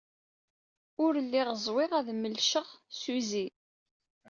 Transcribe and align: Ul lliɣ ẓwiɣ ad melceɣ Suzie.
Ul 1.03 1.15
lliɣ 1.25 1.47
ẓwiɣ 1.65 1.91
ad 1.99 2.07
melceɣ 2.13 2.67
Suzie. 3.01 3.49